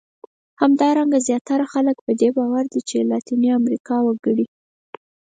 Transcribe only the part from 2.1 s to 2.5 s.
دې